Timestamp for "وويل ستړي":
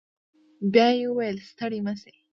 1.09-1.79